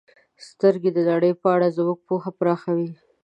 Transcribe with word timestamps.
•سترګې 0.47 0.89
د 0.93 0.99
نړۍ 1.09 1.31
په 1.41 1.47
اړه 1.55 1.67
زموږ 1.77 1.99
پوهه 2.07 2.31
پراخوي. 2.39 2.89